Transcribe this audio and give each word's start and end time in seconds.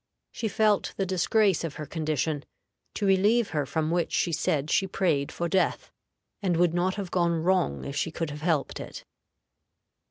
She 0.31 0.47
felt 0.47 0.95
the 0.97 1.05
disgrace 1.05 1.63
of 1.63 1.75
her 1.75 1.85
condition, 1.85 2.43
to 2.95 3.05
relieve 3.05 3.49
her 3.51 3.67
from 3.67 3.91
which 3.91 4.11
she 4.11 4.31
said 4.31 4.71
she 4.71 4.87
prayed 4.87 5.31
for 5.31 5.47
death, 5.47 5.91
and 6.41 6.57
would 6.57 6.73
not 6.73 6.95
have 6.95 7.11
gone 7.11 7.35
wrong 7.43 7.85
if 7.85 7.95
she 7.95 8.09
could 8.09 8.31
have 8.31 8.41
helped 8.41 8.79
it. 8.79 9.05